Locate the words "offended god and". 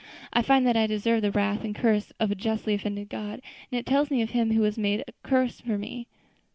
2.73-3.77